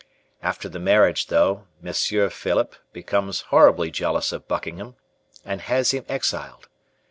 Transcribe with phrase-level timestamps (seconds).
[0.41, 4.95] After the marriage, though, Monsieur Philip becomes horribly jealous of Buckingham,
[5.45, 6.67] and has him exiled.